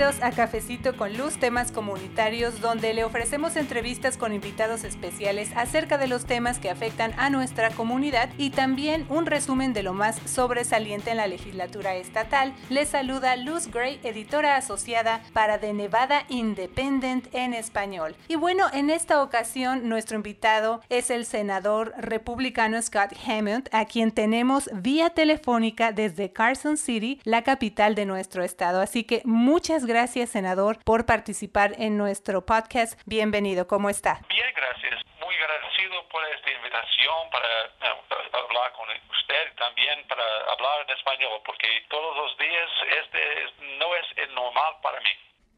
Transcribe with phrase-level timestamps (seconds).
[0.00, 5.98] Bienvenidos a Cafecito con Luz, temas comunitarios, donde le ofrecemos entrevistas con invitados especiales acerca
[5.98, 10.16] de los temas que afectan a nuestra comunidad y también un resumen de lo más
[10.24, 12.54] sobresaliente en la legislatura estatal.
[12.70, 18.16] Les saluda Luz Gray, editora asociada para The Nevada Independent en español.
[18.26, 24.12] Y bueno, en esta ocasión nuestro invitado es el senador republicano Scott Hammond, a quien
[24.12, 28.80] tenemos vía telefónica desde Carson City, la capital de nuestro estado.
[28.80, 29.89] Así que muchas gracias,
[30.26, 32.94] senador, por participar en nuestro podcast.
[33.06, 34.20] Bienvenido, ¿cómo está?
[34.28, 35.02] Bien, gracias.
[35.18, 40.22] Muy agradecido por esta invitación para, eh, hablar con usted y también para
[40.52, 42.70] hablar en español, porque todos los días
[43.02, 45.10] este no es el normal para mí.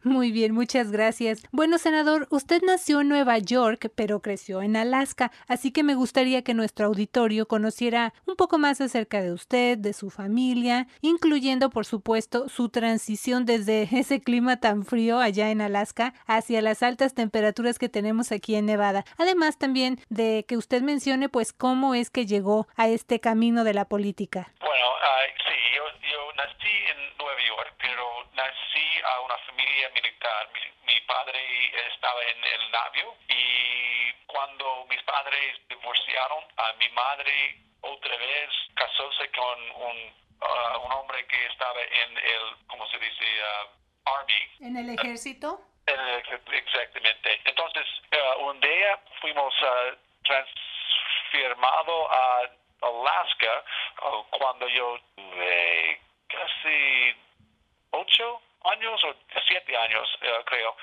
[0.04, 1.42] Muy bien, muchas gracias.
[1.52, 6.42] Bueno, senador, usted nació en Nueva York, pero creció en Alaska, así que me gustaría
[6.42, 11.86] que nuestro auditorio conociera un poco más acerca de usted, de su familia, incluyendo, por
[11.86, 17.78] supuesto, su transición desde ese clima tan frío allá en Alaska hacia las altas temperaturas
[17.78, 19.04] que tenemos aquí en Nevada.
[19.18, 23.74] Además, también de que usted mencione, pues, cómo es que llegó a este camino de
[23.74, 24.52] la política.
[24.60, 25.71] Bueno, uh, sí,
[26.42, 30.48] nací en Nueva York, pero nací a una familia militar.
[30.84, 31.40] Mi, padre
[31.94, 39.30] estaba en el navio y cuando mis padres divorciaron, a mi madre otra vez casóse
[39.30, 43.24] con un, uh, un hombre que estaba en el, ¿cómo se dice?
[43.24, 44.42] Uh, Army.
[44.60, 45.60] ¿En el ejército?
[45.86, 47.40] exactamente.
[47.44, 49.54] Entonces, uh, un día fuimos
[50.22, 52.50] transformados a
[52.82, 53.64] Alaska
[54.30, 56.00] cuando yo tuve
[56.42, 57.14] casi
[57.90, 59.14] ocho años o
[59.46, 60.76] siete años, eh, creo,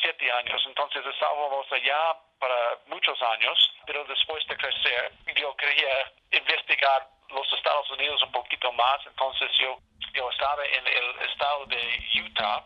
[0.00, 0.62] siete años.
[0.66, 7.90] Entonces estábamos allá para muchos años, pero después de crecer, yo quería investigar los Estados
[7.90, 8.98] Unidos un poquito más.
[9.06, 9.78] Entonces yo,
[10.12, 12.64] yo estaba en el estado de Utah,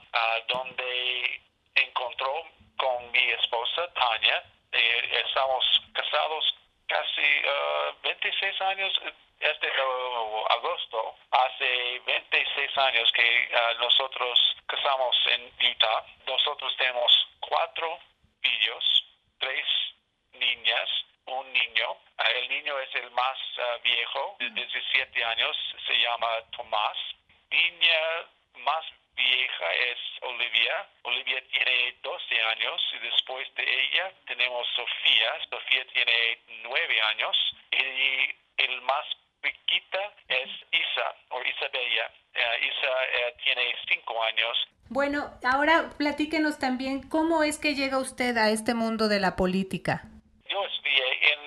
[0.48, 1.40] donde
[1.74, 2.44] encontró
[2.76, 4.42] con mi esposa, Tania.
[4.72, 5.64] Eh, estamos
[5.94, 6.57] casados
[6.88, 7.28] casi
[8.02, 8.92] 26 ah, años
[9.40, 9.68] este
[10.50, 16.04] agosto, hace 26 años que ah, nosotros casamos en Utah.
[16.26, 17.98] Nosotros tenemos cuatro
[18.42, 19.04] hijos,
[19.38, 19.66] tres
[20.32, 20.88] niñas,
[21.26, 21.96] un niño.
[22.16, 25.56] Ah, el niño es el más uh, viejo, de 17 años,
[25.86, 26.96] se llama Tomás.
[27.50, 28.26] Niña
[28.64, 28.84] más
[29.14, 30.88] vieja es Olivia.
[31.02, 35.38] Olivia tiene 12 años y después de ella tenemos Sofía.
[35.50, 36.38] Sofía tiene
[36.68, 37.36] 9 años
[37.72, 39.04] y el más
[39.40, 42.10] Piquita es Isa o Isabella.
[42.34, 44.56] Uh, Isa uh, tiene cinco años.
[44.90, 50.02] Bueno, ahora platíquenos también cómo es que llega usted a este mundo de la política.
[50.48, 51.40] Yo estudié en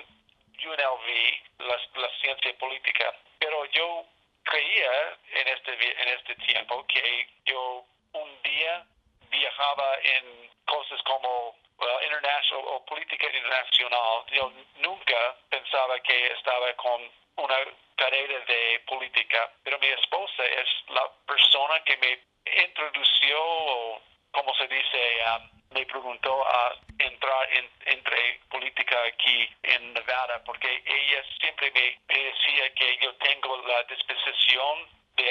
[0.68, 4.06] UNLV la, la ciencia política, pero yo
[4.44, 7.84] creía en este, en este tiempo que yo
[8.14, 8.86] un día
[9.30, 14.24] viajaba en cosas como uh, international o política internacional.
[14.30, 17.56] Yo nunca pensaba que estaba con una
[17.96, 22.18] carrera de política, pero mi esposa es la persona que me
[22.64, 29.92] introdució, o como se dice, um, me preguntó a entrar en, entre política aquí en
[29.94, 35.24] Nevada, porque ella siempre me, decía que yo tengo la disposición de,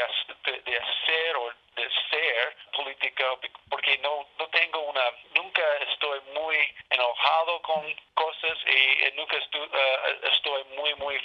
[0.61, 3.25] de, hacer o de ser política
[3.69, 5.01] porque no no tengo una
[5.35, 6.57] nunca estoy muy
[6.90, 11.19] enojado con cosas y nunca estoy, eh, estoy muy muy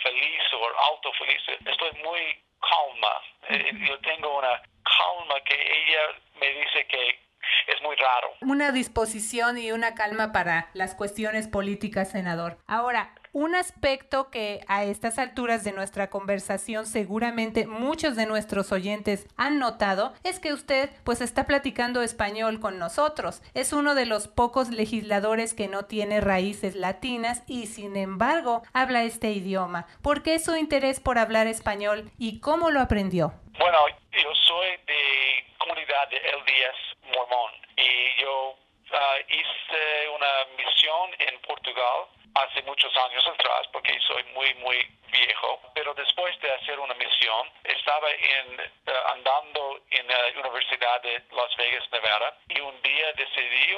[0.86, 2.20] feliz o auto feliz estoy muy
[2.60, 7.26] calma eh, yo tengo una calma que ella me dice que
[7.68, 8.32] es muy raro.
[8.40, 12.58] Una disposición y una calma para las cuestiones políticas, senador.
[12.66, 13.14] Ahora,
[13.46, 19.60] un aspecto que a estas alturas de nuestra conversación seguramente muchos de nuestros oyentes han
[19.60, 23.42] notado es que usted pues está platicando español con nosotros.
[23.54, 29.04] Es uno de los pocos legisladores que no tiene raíces latinas y sin embargo habla
[29.04, 29.86] este idioma.
[30.02, 33.32] ¿Por qué su interés por hablar español y cómo lo aprendió?
[33.60, 33.78] Bueno,
[34.10, 38.56] yo soy de comunidad de LDS mormón y yo
[38.92, 44.76] ah, hice una misión en Portugal hace muchos años atrás, porque soy muy, muy
[45.10, 51.22] viejo, pero después de hacer una misión, estaba en, eh, andando en la Universidad de
[51.32, 53.72] Las Vegas, Nevada, y un día decidí,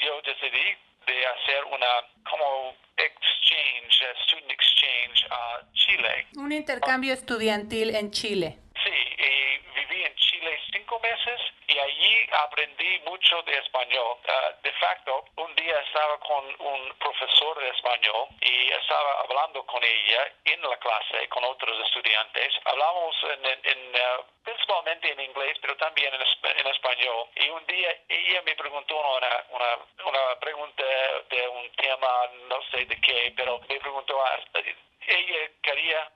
[0.00, 1.86] yo decidí de hacer una
[2.28, 6.26] como exchange, eh, student exchange a Chile.
[6.36, 8.58] Un intercambio estudiantil en Chile.
[8.82, 14.16] Sí, y viví en Chile cinco meses y allí aprendí mucho de español.
[14.28, 15.24] Ah, de facto,
[15.80, 21.44] estaba con un profesor de español y estaba hablando con ella en la clase con
[21.44, 22.52] otros estudiantes.
[22.64, 27.28] Hablamos en, uh, principalmente en inglés, pero también en, español.
[27.36, 30.84] Y un día ella me preguntó una, una, una pregunta
[31.30, 32.08] de un tema,
[32.48, 34.38] no sé de qué, pero me preguntó, ah,
[35.06, 36.10] ella quería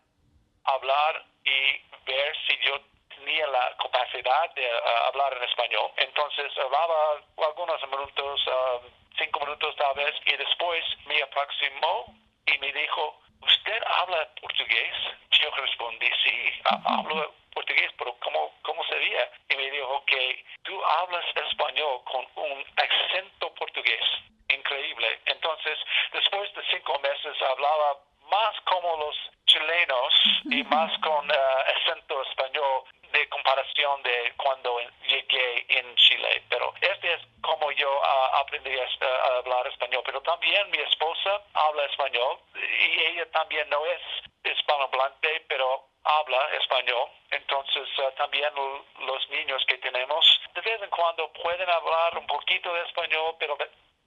[0.64, 2.78] hablar y ver si yo
[3.18, 5.90] tenía la capacidad de uh, hablar en español.
[5.96, 8.80] Entonces hablaba algunos minutos, uh,
[9.18, 12.14] cinco minutos tal vez, y después me aproximó
[12.46, 14.94] y me dijo, ¿usted habla portugués?
[15.30, 16.52] Yo respondí, sí,
[16.84, 19.30] hablo portugués, pero ¿cómo, cómo sería?
[19.48, 24.04] Y me dijo que tú hablas español con un acento portugués.
[24.48, 25.20] Increíble.
[25.26, 25.78] Entonces,
[26.12, 27.98] después de cinco meses hablaba
[28.30, 29.16] más como los
[29.46, 31.34] chilenos y más con uh,
[31.76, 36.42] acento español de comparación de cuando llegué en Chile.
[36.48, 40.02] Pero este es como yo uh, aprendí a, hablar español.
[40.04, 44.00] Pero también mi esposa habla español y ella también no es
[44.44, 47.08] hispanohablante, pero habla español.
[47.30, 48.50] Entonces uh, también
[49.00, 53.56] los niños que tenemos de vez en cuando pueden hablar un poquito de español, pero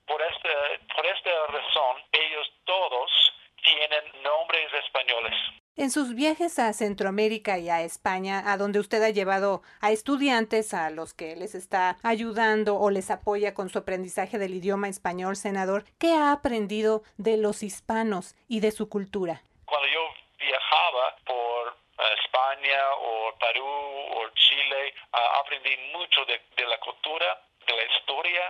[0.07, 5.34] por, este, por esta razón ellos todos tienen nombres españoles.
[5.78, 10.74] En sus viajes a Centroamérica y a España, a donde usted ha llevado a estudiantes
[10.74, 15.38] a los que les está ayudando o les apoya con su aprendizaje del idioma español,
[15.38, 19.44] senador, ¿qué ha aprendido de los hispanos y de su cultura?
[19.64, 20.02] Cuando yo
[20.40, 27.74] viajaba por eh, España o Perú o Chile, ah, aprendí mucho de, la cultura, de
[27.78, 28.42] la historia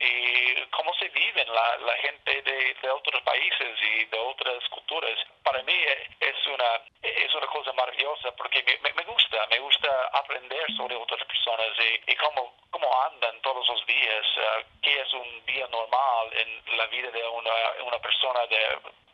[0.00, 5.18] y cómo se vive la, la gente de, otros países y de otras culturas.
[5.48, 5.72] Para mí
[6.20, 11.24] es una, es una cosa maravillosa porque me, me gusta, me gusta aprender sobre otras
[11.24, 16.28] personas y, y cómo, cómo andan todos los días, uh, qué es un día normal
[16.36, 17.50] en la vida de una,
[17.86, 18.58] una persona de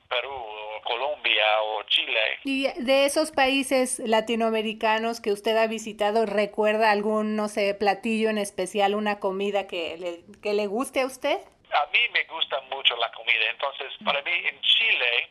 [0.08, 2.40] Perú, o Colombia o Chile.
[2.42, 8.38] Y de esos países latinoamericanos que usted ha visitado, ¿recuerda algún, no sé, platillo en
[8.38, 11.38] especial, una comida que le, que le guste a usted?
[11.70, 15.30] A mí me gusta mucho la comida, entonces para mí en Chile,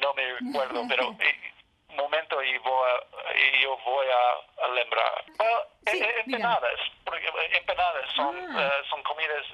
[0.00, 5.24] no me recuerdo, pero un momento y, voy a, yo voy a, lembrar.
[5.86, 8.70] sí, eh, empanadas, porque eh, empanadas son, ah.
[8.72, 9.44] eh, son comidas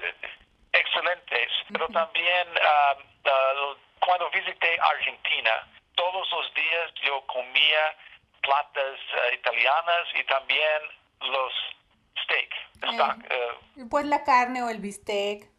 [0.73, 7.95] excelentes, pero también uh, cuando visité Argentina, todos los días yo comía
[8.41, 10.81] platas uh, italianas y también
[11.21, 11.53] los
[12.23, 12.53] steak.
[13.29, 15.49] Eh, uh, pues la carne o el bistec.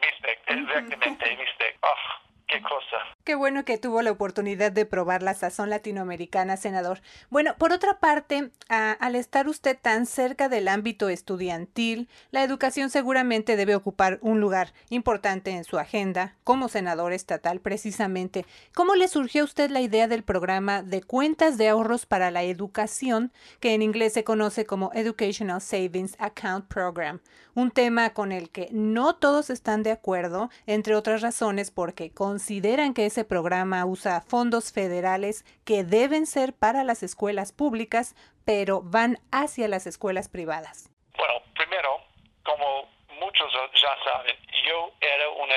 [0.00, 1.78] Bistec, exactamente, bistec.
[1.82, 3.06] Oh, qué cosa.
[3.24, 7.00] Qué bueno que tuvo la oportunidad de probar la sazón latinoamericana, senador.
[7.30, 13.56] Bueno, por otra parte, al estar usted tan cerca del ámbito estudiantil, la educación seguramente
[13.56, 18.44] debe ocupar un lugar importante en su agenda como senador estatal precisamente.
[18.74, 22.42] ¿Cómo le surgió a usted la idea del programa de cuentas de ahorros para la
[22.42, 27.20] educación, que en inglés se conoce como Educational Savings Account Program?
[27.54, 32.92] Un tema con el que no todos están de acuerdo, entre otras razones porque consideran
[32.92, 39.18] que ese programa usa fondos federales que deben ser para las escuelas públicas, pero van
[39.30, 40.90] hacia las escuelas privadas?
[41.16, 42.02] Bueno, primero,
[42.42, 42.90] como
[43.22, 44.34] muchos ya saben,
[44.66, 45.48] yo era un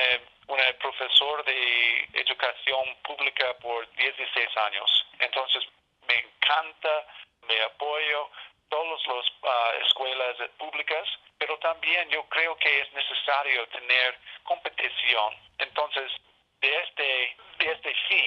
[0.80, 5.07] profesor de educación pública por 16 años.
[5.18, 5.63] Entonces,
[6.07, 7.08] me encanta,
[7.48, 8.29] me apoyo
[8.70, 11.08] todas las ah, escuelas públicas,
[11.39, 15.34] pero también yo creo que es necesario tener competición.
[15.58, 16.12] Entonces,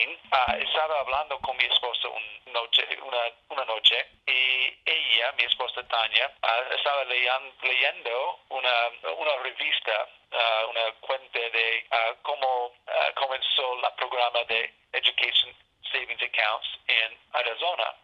[0.07, 5.87] uh, estaba hablando con mi esposa un noche, una, una noche y ella, mi esposa
[5.87, 11.87] Tania, uh, estaba leyendo, leyendo una, una revista, uh, una cuenta de
[12.23, 12.73] cómo
[13.15, 15.55] comenzó el programa de Education
[15.91, 17.95] Savings Accounts en Arizona.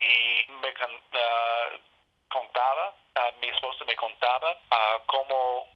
[0.00, 0.74] Y me
[2.28, 2.94] contaba,
[3.40, 4.58] mi esposa me contaba
[5.06, 5.66] cómo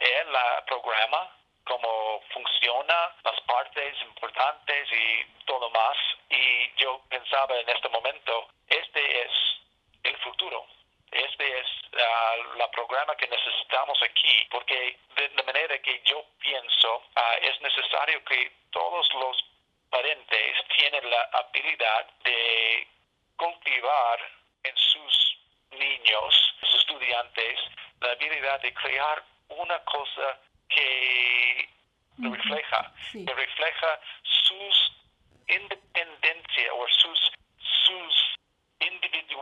[0.00, 1.30] es el programa
[1.64, 5.96] cómo funciona, las partes importantes y todo más.
[6.30, 9.30] Y yo pensaba en este momento, este es
[10.02, 10.66] el futuro.
[11.10, 16.96] Este es uh, la programa que necesitamos aquí, porque de la manera que yo pienso,
[16.96, 19.44] uh, es necesario que todos los
[19.90, 22.88] parentes tienen la habilidad de
[23.36, 24.18] cultivar
[24.64, 25.38] en sus
[25.70, 27.60] niños, sus estudiantes,
[28.00, 31.68] la habilidad de crear una cosa que
[32.18, 34.92] refleja, que refleja sus
[35.48, 37.33] independencia o sus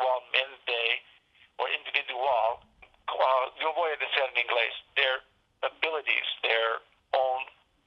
[0.02, 0.90] individual men's day
[1.59, 2.59] or individual
[3.06, 5.23] uh, your yo voy a decir en inglés their
[5.62, 6.82] abilities, their
[7.14, 7.42] own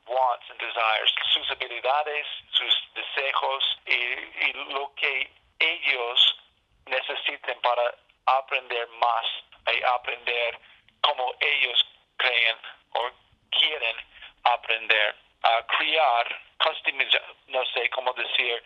[0.07, 4.00] wants and desires, sus habilidades, sus deseos y,
[4.48, 5.29] y lo que
[5.60, 6.38] ellos
[6.86, 7.95] necesiten para
[8.27, 9.25] aprender más
[9.74, 10.60] y aprender
[11.01, 11.86] como ellos
[12.17, 12.55] creen
[12.93, 13.10] o
[13.51, 13.95] quieren
[14.43, 15.15] aprender.
[15.43, 16.25] Uh, a crear,
[16.57, 18.63] customiza, no sé cómo decir,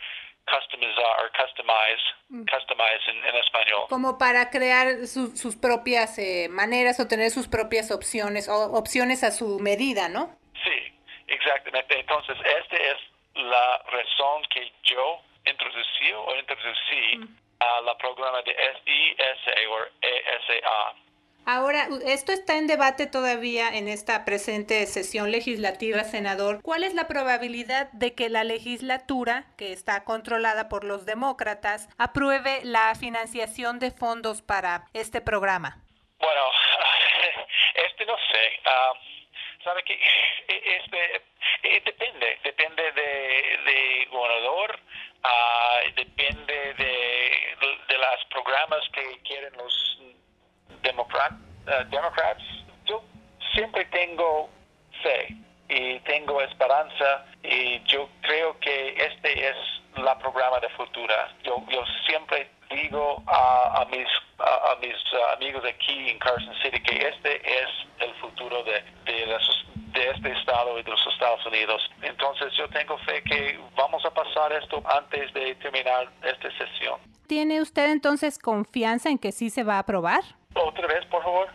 [0.49, 2.45] customizar o customize, mm.
[2.45, 3.85] customize en, español.
[3.89, 9.31] Como para crear sus propias eh, maneras o tener sus propias opciones o opciones a
[9.31, 10.35] su medida, ¿no?
[10.63, 10.93] Sí,
[11.27, 11.99] exactamente.
[11.99, 12.97] Entonces, esta es
[13.35, 17.37] la razón que yo introducí o introducí mm.
[17.59, 20.95] a la programa de SISA o ESA
[21.51, 26.61] Ahora, esto está en debate todavía en esta presente sesión legislativa, senador.
[26.61, 32.59] ¿Cuál es la probabilidad de que la legislatura, que está controlada por los demócratas, apruebe
[32.61, 35.81] la financiación de fondos para este programa?
[36.19, 36.41] Bueno,
[37.89, 38.59] este no sé.
[38.65, 38.93] Ah,
[39.63, 39.99] ¿Sabe que
[40.45, 41.15] este,
[41.63, 43.01] eh, depende, depende de,
[43.65, 44.79] de gobernador,
[45.23, 47.55] ah, depende de,
[47.87, 49.98] de los programas que quieren los
[50.91, 51.31] democrat,
[51.67, 52.43] uh, Democrats,
[52.85, 53.03] yo
[53.53, 54.49] siempre tengo
[55.03, 55.35] fe
[55.69, 59.55] y tengo esperanza y yo creo que este es
[59.97, 61.33] la programa de futura.
[61.43, 64.07] Yo, yo siempre digo a, a mis,
[64.39, 64.95] a, mis
[65.35, 67.69] amigos aquí en Carson City que este es
[67.99, 71.81] el futuro de, de este estado y de los Estados Unidos.
[72.01, 76.99] Entonces yo tengo fe que vamos a pasar esto antes de terminar esta sesión.
[77.27, 80.38] ¿Tiene usted entonces confianza en que sí se va a aprobar?
[80.55, 81.47] Otra vez, por favor.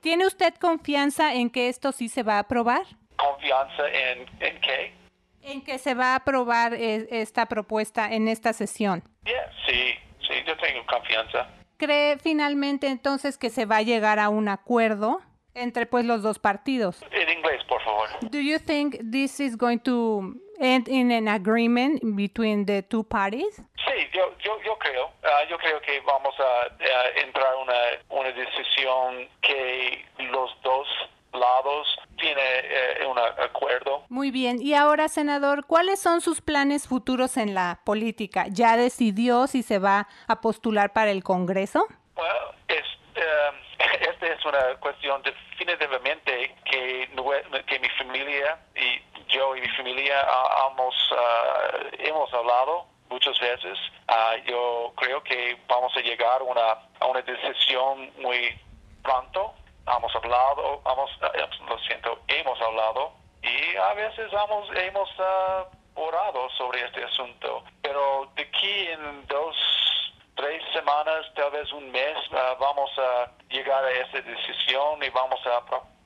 [0.00, 2.82] ¿Tiene usted confianza en que esto sí se va a aprobar?
[3.16, 4.94] ¿Confianza en, en qué?
[5.42, 9.02] En que se va a aprobar e, esta propuesta en esta sesión.
[9.24, 11.48] sí, sí, yo tengo confianza.
[11.76, 15.20] ¿Cree finalmente entonces que se va a llegar a un acuerdo
[15.54, 17.04] entre pues los dos partidos?
[17.10, 18.08] En inglés, por favor.
[18.30, 23.60] Do you think this is going to end in an agreement between the two parties?
[23.84, 25.06] Sí, yo, yo, yo creo.
[25.22, 27.74] Uh, yo creo que vamos a, a entrar una,
[28.10, 30.86] una decisión que los dos
[31.32, 34.04] lados tiene eh, un acuerdo.
[34.08, 34.60] Muy bien.
[34.60, 38.46] Y ahora, senador, ¿cuáles son sus planes futuros en la política?
[38.48, 41.86] ¿Ya decidió si se va a postular para el Congreso?
[42.14, 42.34] Bueno,
[42.68, 42.84] es,
[43.16, 43.56] um,
[44.08, 47.08] esta es una cuestión definitivamente que,
[47.66, 50.20] que mi familia y yo y mi familia
[50.70, 53.78] hemos, ah, hemos hablado muchas veces.
[54.08, 58.58] Ah, yo creo que vamos a llegar una, a una decisión muy
[59.02, 59.54] pronto.
[59.86, 61.32] Hemos hablado, hemos, ah,
[61.68, 63.12] lo siento, hemos hablado
[63.42, 65.10] y a veces hemos, hemos
[65.94, 67.64] orado sobre este asunto.
[67.82, 69.56] Pero de aquí en dos,
[70.36, 72.16] tres semanas, tal vez un mes,
[72.60, 75.62] vamos a llegar a esa decisión y vamos a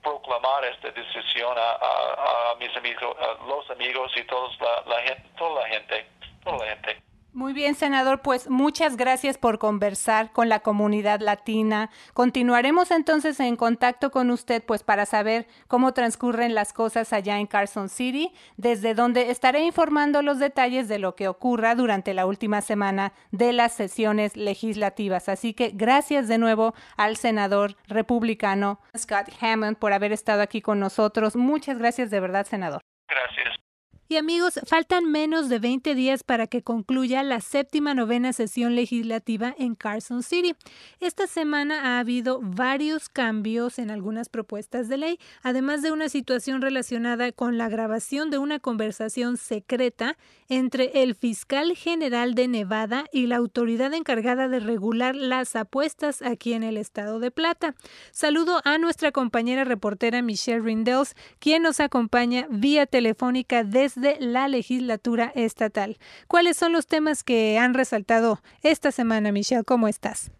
[0.06, 5.68] proclamar esta decisión a, mis amigos, a los amigos y todos la, gente, toda la
[5.68, 6.06] gente,
[6.44, 7.02] toda la gente.
[7.36, 11.90] Muy bien, senador, pues muchas gracias por conversar con la comunidad latina.
[12.14, 17.46] Continuaremos entonces en contacto con usted, pues para saber cómo transcurren las cosas allá en
[17.46, 22.62] Carson City, desde donde estaré informando los detalles de lo que ocurra durante la última
[22.62, 25.28] semana de las sesiones legislativas.
[25.28, 30.80] Así que gracias de nuevo al senador republicano Scott Hammond por haber estado aquí con
[30.80, 31.36] nosotros.
[31.36, 32.80] Muchas gracias de verdad, senador.
[33.06, 33.65] Gracias.
[34.08, 39.52] Y amigos, faltan menos de 20 días para que concluya la séptima novena sesión legislativa
[39.58, 40.54] en Carson City.
[41.00, 46.62] Esta semana ha habido varios cambios en algunas propuestas de ley, además de una situación
[46.62, 50.16] relacionada con la grabación de una conversación secreta
[50.48, 56.52] entre el fiscal general de Nevada y la autoridad encargada de regular las apuestas aquí
[56.52, 57.74] en el estado de Plata.
[58.12, 64.46] Saludo a nuestra compañera reportera Michelle Rindels, quien nos acompaña vía telefónica desde de la
[64.46, 65.98] legislatura estatal.
[66.28, 69.64] ¿Cuáles son los temas que han resaltado esta semana, Michelle?
[69.64, 70.30] ¿Cómo estás?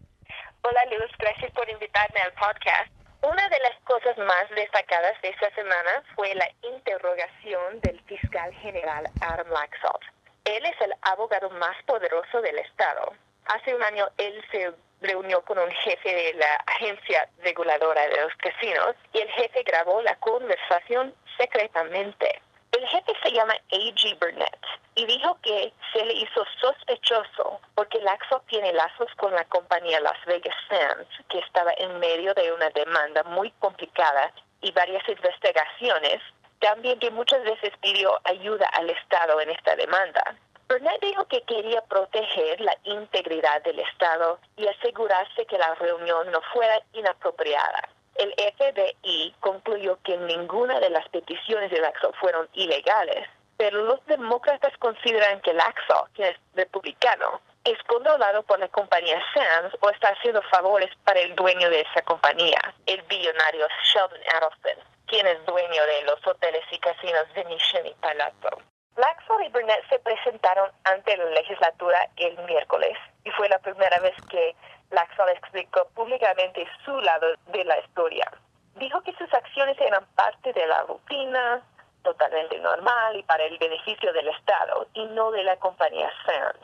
[0.61, 2.91] Hola Luz, gracias por invitarme al podcast.
[3.21, 9.09] Una de las cosas más destacadas de esta semana fue la interrogación del fiscal general
[9.21, 10.03] Adam Laxalt.
[10.45, 13.13] Él es el abogado más poderoso del Estado.
[13.45, 14.71] Hace un año él se
[15.01, 20.01] reunió con un jefe de la agencia reguladora de los casinos y el jefe grabó
[20.01, 22.41] la conversación secretamente.
[22.77, 24.19] El jefe se llama A.G.
[24.19, 24.59] Burnett
[24.93, 30.23] y dijo que se le hizo sospechoso porque Laxo tiene lazos con la compañía Las
[30.27, 34.31] Vegas Sands, que estaba en medio de una demanda muy complicada
[34.61, 36.21] y varias investigaciones.
[36.59, 40.35] También que muchas veces pidió ayuda al Estado en esta demanda.
[40.69, 46.41] Burnett dijo que quería proteger la integridad del Estado y asegurarse que la reunión no
[46.53, 47.89] fuera inapropiada.
[48.17, 53.27] El FBI concluyó que ninguna de las peticiones de Laxo fueron ilegales.
[53.57, 59.75] pero los demócratas consideran que Laxalt, que es republicano, es controlado por la compañía Sands
[59.81, 65.25] o está haciendo favores para el dueño de esa compañía, el billonario Sheldon Adelson, quien
[65.25, 68.61] es dueño de los hoteles y casinos Mission y Palazzo.
[68.95, 74.15] Laxalt y Burnett se presentaron ante la legislatura el miércoles y fue la primera vez
[74.29, 74.55] que
[74.91, 78.31] Laxalt explicó públicamente su lado de la historia.
[78.75, 81.61] Dijo que sus acciones eran parte de la rutina,
[82.03, 86.59] totalmente normal y para el beneficio del Estado y no de la compañía Sands.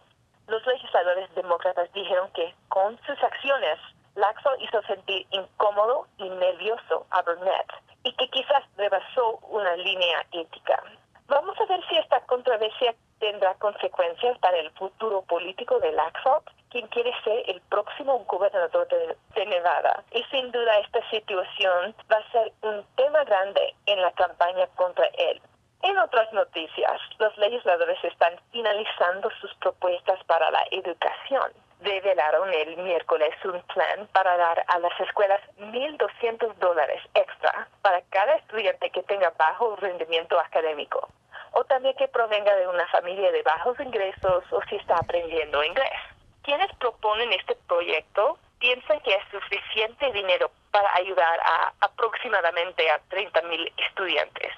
[0.48, 3.80] Los legisladores demócratas dijeron que con sus acciones,
[4.16, 7.72] Laxo hizo sentir incómodo y nervioso a Burnett
[8.04, 10.84] y que quizás rebasó una línea ética.
[11.28, 16.88] Vamos a ver si esta controversia tendrá consecuencias para el futuro político de Laxo, quien
[16.88, 20.04] quiere ser el próximo gobernador de, Nevada.
[20.12, 25.06] Y sin duda esta situación va a ser un tema grande en la campaña contra
[25.18, 25.40] él.
[25.84, 31.52] En otras noticias, los legisladores están finalizando sus propuestas para la educación.
[31.82, 38.34] Revelaron el miércoles un plan para dar a las escuelas 1.200 dólares extra para cada
[38.36, 41.08] estudiante que tenga bajo rendimiento académico
[41.52, 46.13] o también que provenga de una familia de bajos ingresos o si está aprendiendo inglés.
[46.44, 53.72] Quienes proponen este proyecto piensan que es suficiente dinero para ayudar a aproximadamente a 30.000
[53.78, 54.54] estudiantes.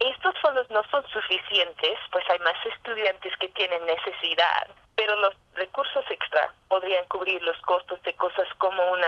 [0.00, 6.04] Estos fondos no son suficientes, pues hay más estudiantes que tienen necesidad, pero los recursos
[6.10, 9.00] extra podrían cubrir los costos de cosas como un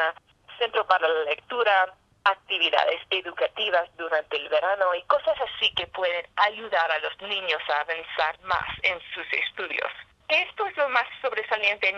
[0.58, 1.94] centro para la lectura,
[2.24, 7.80] actividades educativas durante el verano y cosas así que pueden ayudar a los niños a
[7.80, 9.90] avanzar más en sus estudios.
[10.28, 11.06] Esto es lo más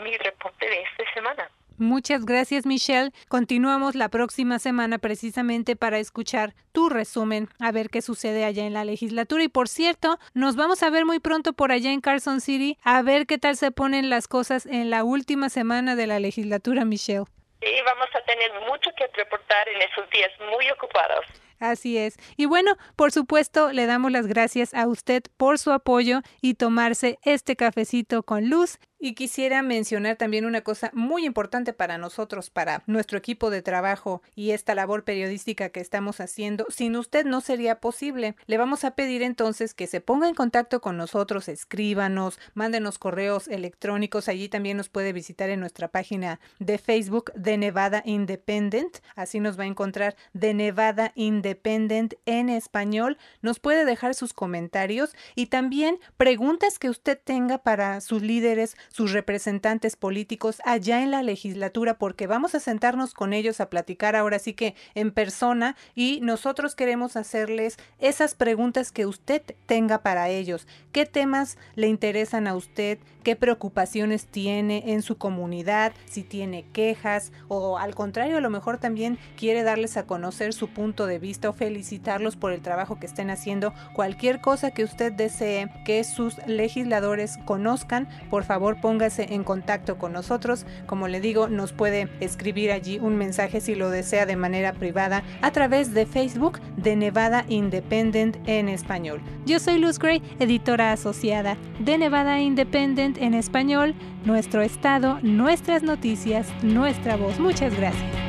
[0.03, 1.51] mi reporte de esta semana.
[1.79, 3.11] Muchas gracias Michelle.
[3.29, 8.73] Continuamos la próxima semana precisamente para escuchar tu resumen, a ver qué sucede allá en
[8.73, 9.43] la legislatura.
[9.43, 13.03] Y por cierto, nos vamos a ver muy pronto por allá en Carson City a
[13.03, 17.25] ver qué tal se ponen las cosas en la última semana de la legislatura, Michelle.
[17.61, 21.25] Sí, vamos a tener mucho que reportar en esos días muy ocupados.
[21.63, 22.17] Así es.
[22.37, 27.19] Y bueno, por supuesto, le damos las gracias a usted por su apoyo y tomarse
[27.23, 32.85] este cafecito con luz y quisiera mencionar también una cosa muy importante para nosotros, para
[32.87, 36.67] nuestro equipo de trabajo y esta labor periodística que estamos haciendo.
[36.69, 38.37] Sin usted no sería posible.
[38.47, 43.49] Le vamos a pedir entonces que se ponga en contacto con nosotros, escríbanos, mándenos correos
[43.49, 44.29] electrónicos.
[44.29, 48.99] Allí también nos puede visitar en nuestra página de Facebook de Nevada Independent.
[49.17, 53.19] Así nos va a encontrar de Nevada Independent en español.
[53.41, 59.13] Nos puede dejar sus comentarios y también preguntas que usted tenga para sus líderes, sus
[59.13, 64.39] representantes políticos allá en la legislatura porque vamos a sentarnos con ellos a platicar ahora
[64.39, 70.67] sí que en persona y nosotros queremos hacerles esas preguntas que usted tenga para ellos.
[70.93, 72.99] ¿Qué temas le interesan a usted?
[73.23, 75.93] ¿Qué preocupaciones tiene en su comunidad?
[76.07, 80.69] Si tiene quejas o al contrario a lo mejor también quiere darles a conocer su
[80.69, 83.73] punto de vista o felicitarlos por el trabajo que estén haciendo.
[83.95, 90.13] Cualquier cosa que usted desee que sus legisladores conozcan, por favor póngase en contacto con
[90.13, 90.67] nosotros.
[90.87, 95.23] Como le digo, nos puede escribir allí un mensaje si lo desea de manera privada
[95.41, 99.23] a través de Facebook de Nevada Independent en español.
[99.47, 106.47] Yo soy Luz Gray, editora asociada de Nevada Independent en español, nuestro estado, nuestras noticias,
[106.63, 107.39] nuestra voz.
[107.39, 108.22] Muchas gracias.